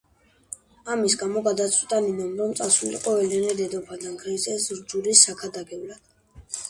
[0.93, 6.15] ამის გამო გადაწყვიტა ნინომ, რომ წასულიყო ელენე დედოფალთან ქრისტეს რჯულის საქადაგებლად.